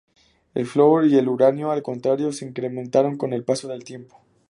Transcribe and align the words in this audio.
El 0.55 0.65
flúor 0.65 1.05
y 1.05 1.15
el 1.19 1.27
uranio, 1.29 1.69
al 1.69 1.83
contrario, 1.83 2.31
se 2.33 2.43
incrementan 2.47 3.17
con 3.17 3.33
el 3.33 3.43
paso 3.43 3.67
del 3.67 3.83
tiempo. 3.83 4.17